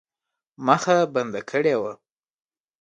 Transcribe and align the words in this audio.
مخه 0.65 0.97
بنده 1.13 1.41
کړې 1.49 1.75
وه. 1.81 1.93